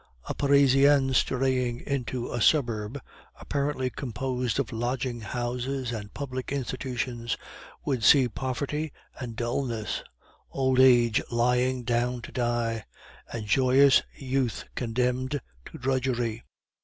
[0.27, 2.99] A Parisian straying into a suburb
[3.39, 7.37] apparently composed of lodging houses and public institutions
[7.85, 10.01] would see poverty and dullness,
[10.49, 12.83] old age lying down to die,
[13.31, 16.43] and joyous youth condemned to drudgery.